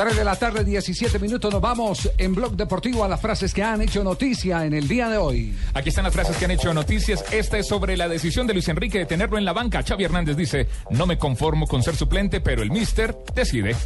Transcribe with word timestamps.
3 0.00 0.16
de 0.16 0.24
la 0.24 0.34
tarde, 0.34 0.64
17 0.64 1.18
minutos. 1.18 1.52
Nos 1.52 1.60
vamos 1.60 2.10
en 2.16 2.34
Blog 2.34 2.56
Deportivo 2.56 3.04
a 3.04 3.08
las 3.08 3.20
frases 3.20 3.52
que 3.52 3.62
han 3.62 3.82
hecho 3.82 4.02
noticia 4.02 4.64
en 4.64 4.72
el 4.72 4.88
día 4.88 5.10
de 5.10 5.18
hoy. 5.18 5.54
Aquí 5.74 5.90
están 5.90 6.04
las 6.04 6.14
frases 6.14 6.38
que 6.38 6.46
han 6.46 6.52
hecho 6.52 6.72
noticias. 6.72 7.22
Esta 7.30 7.58
es 7.58 7.66
sobre 7.66 7.98
la 7.98 8.08
decisión 8.08 8.46
de 8.46 8.54
Luis 8.54 8.66
Enrique 8.68 8.96
de 8.96 9.04
tenerlo 9.04 9.36
en 9.36 9.44
la 9.44 9.52
banca. 9.52 9.82
Xavi 9.82 10.04
Hernández 10.04 10.38
dice, 10.38 10.68
no 10.88 11.04
me 11.04 11.18
conformo 11.18 11.66
con 11.66 11.82
ser 11.82 11.96
suplente, 11.96 12.40
pero 12.40 12.62
el 12.62 12.70
mister 12.70 13.14
decide. 13.34 13.76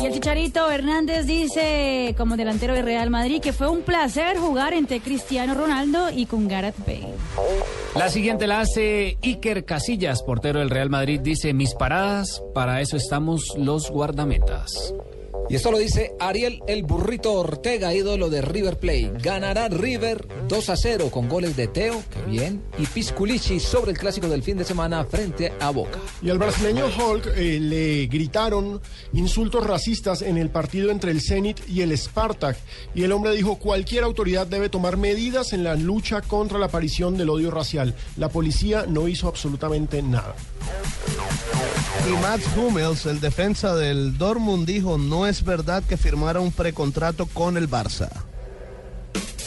Y 0.00 0.06
el 0.06 0.12
Chicharito 0.12 0.70
Hernández 0.70 1.26
dice, 1.26 2.14
como 2.16 2.36
delantero 2.36 2.74
de 2.74 2.82
Real 2.82 3.10
Madrid, 3.10 3.40
que 3.40 3.52
fue 3.52 3.68
un 3.68 3.82
placer 3.82 4.38
jugar 4.38 4.72
entre 4.72 5.00
Cristiano 5.00 5.54
Ronaldo 5.54 6.10
y 6.10 6.26
con 6.26 6.48
Gareth 6.48 6.78
Bale. 6.86 7.14
La 7.94 8.08
siguiente 8.08 8.46
la 8.46 8.60
hace 8.60 9.18
Iker 9.22 9.64
Casillas, 9.64 10.22
portero 10.22 10.60
del 10.60 10.70
Real 10.70 10.90
Madrid. 10.90 11.20
Dice, 11.20 11.52
mis 11.52 11.74
paradas, 11.74 12.42
para 12.54 12.80
eso 12.80 12.96
estamos 12.96 13.42
los 13.56 13.90
guardametas. 13.90 14.94
Y 15.50 15.56
esto 15.56 15.72
lo 15.72 15.78
dice 15.78 16.14
Ariel 16.20 16.62
el 16.68 16.84
Burrito 16.84 17.32
Ortega, 17.32 17.92
ídolo 17.92 18.30
de 18.30 18.40
River 18.40 18.78
Plate. 18.78 19.14
Ganará 19.20 19.68
River 19.68 20.28
2 20.46 20.70
a 20.70 20.76
0 20.76 21.10
con 21.10 21.28
goles 21.28 21.56
de 21.56 21.66
Teo, 21.66 22.04
que 22.08 22.22
bien, 22.30 22.62
y 22.78 22.86
Pisculici 22.86 23.58
sobre 23.58 23.90
el 23.90 23.98
clásico 23.98 24.28
del 24.28 24.44
fin 24.44 24.56
de 24.58 24.64
semana 24.64 25.04
frente 25.04 25.52
a 25.58 25.70
Boca. 25.70 25.98
Y 26.22 26.30
al 26.30 26.38
brasileño 26.38 26.84
Hulk 26.86 27.32
eh, 27.34 27.58
le 27.58 28.06
gritaron 28.06 28.80
insultos 29.12 29.66
racistas 29.66 30.22
en 30.22 30.38
el 30.38 30.50
partido 30.50 30.92
entre 30.92 31.10
el 31.10 31.20
Zenit 31.20 31.68
y 31.68 31.82
el 31.82 31.98
Spartak. 31.98 32.56
Y 32.94 33.02
el 33.02 33.10
hombre 33.10 33.34
dijo, 33.34 33.56
cualquier 33.58 34.04
autoridad 34.04 34.46
debe 34.46 34.68
tomar 34.68 34.98
medidas 34.98 35.52
en 35.52 35.64
la 35.64 35.74
lucha 35.74 36.22
contra 36.22 36.60
la 36.60 36.66
aparición 36.66 37.16
del 37.16 37.28
odio 37.28 37.50
racial. 37.50 37.96
La 38.16 38.28
policía 38.28 38.84
no 38.86 39.08
hizo 39.08 39.26
absolutamente 39.26 40.00
nada. 40.00 40.36
Y 42.08 42.12
Mats 42.22 42.44
Hummels, 42.56 43.06
el 43.06 43.20
defensa 43.20 43.74
del 43.74 44.16
Dortmund, 44.16 44.66
dijo, 44.66 44.98
no 44.98 45.26
es 45.26 45.44
verdad 45.44 45.82
que 45.82 45.96
firmara 45.96 46.40
un 46.40 46.52
precontrato 46.52 47.26
con 47.26 47.56
el 47.56 47.68
Barça. 47.68 48.10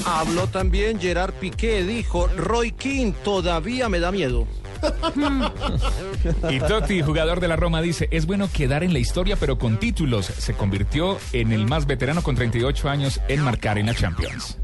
Habló 0.05 0.47
también 0.47 0.99
Gerard 0.99 1.33
Piqué, 1.33 1.83
dijo, 1.83 2.27
Roy 2.27 2.71
King 2.71 3.13
todavía 3.23 3.89
me 3.89 3.99
da 3.99 4.11
miedo. 4.11 4.47
Y 6.49 6.59
Totti, 6.59 7.01
jugador 7.01 7.39
de 7.39 7.47
la 7.47 7.55
Roma, 7.55 7.81
dice, 7.81 8.07
es 8.11 8.25
bueno 8.25 8.49
quedar 8.51 8.83
en 8.83 8.93
la 8.93 8.99
historia, 8.99 9.35
pero 9.37 9.57
con 9.57 9.77
títulos. 9.77 10.25
Se 10.25 10.53
convirtió 10.53 11.17
en 11.31 11.51
el 11.51 11.65
más 11.65 11.85
veterano 11.85 12.21
con 12.21 12.35
38 12.35 12.89
años 12.89 13.19
en 13.27 13.41
marcar 13.41 13.77
en 13.77 13.87
la 13.87 13.95
Champions. 13.95 14.57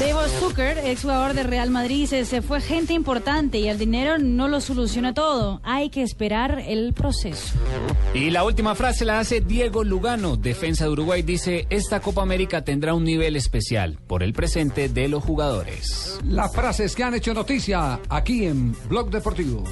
Devo 0.00 0.22
Zucker, 0.40 0.78
exjugador 0.78 1.34
de 1.34 1.44
Real 1.44 1.70
Madrid, 1.70 2.00
dice, 2.00 2.24
se 2.24 2.42
fue 2.42 2.60
gente 2.60 2.92
importante 2.92 3.58
y 3.58 3.68
el 3.68 3.78
dinero 3.78 4.18
no 4.18 4.48
lo 4.48 4.60
soluciona 4.60 5.14
todo. 5.14 5.60
Hay 5.62 5.88
que 5.88 6.02
esperar 6.02 6.62
el 6.66 6.92
proceso. 6.92 7.54
Y 8.12 8.30
la 8.30 8.44
última 8.44 8.74
frase 8.74 9.04
la 9.04 9.20
hace 9.20 9.40
Diego 9.40 9.84
Lugano, 9.84 10.36
defensa 10.36 10.84
de 10.84 10.90
Uruguay. 10.90 11.22
Dice, 11.22 11.66
esta 11.70 12.00
Copa 12.00 12.22
América 12.22 12.64
tendrá 12.64 12.92
un 12.94 13.04
nivel 13.04 13.36
especial 13.36 13.98
por 14.06 14.22
el 14.22 14.32
presente 14.32 14.88
de 14.88 15.08
los 15.08 15.22
jugadores. 15.22 16.18
Las 16.24 16.52
frases 16.52 16.94
que 16.96 17.04
han 17.04 17.14
hecho 17.14 17.32
noticia 17.32 18.00
aquí 18.08 18.46
en 18.46 18.74
Blog 18.88 19.10
Deportivo. 19.10 19.64